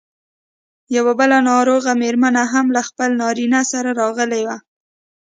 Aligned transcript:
یوه 0.95 1.13
بله 1.19 1.37
ناروغه 1.49 1.91
مېرمن 2.01 2.35
هم 2.53 2.65
له 2.75 2.81
خپل 2.89 3.09
نارینه 3.21 3.61
سره 3.71 3.89
راغلې 4.01 4.41
وه. 4.47 4.57